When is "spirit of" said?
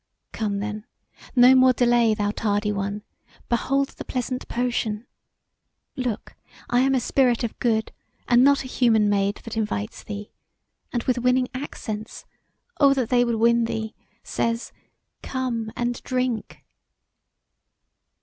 6.99-7.59